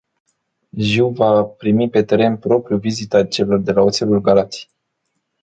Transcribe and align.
Jiu 0.91 1.09
va 1.19 1.27
primi 1.63 1.89
pe 1.89 2.03
teren 2.13 2.37
propriu 2.47 2.77
vizita 2.87 3.25
celor 3.25 3.59
de 3.61 3.71
la 3.71 3.81
Oțelul 3.81 4.21
Galați. 4.21 4.69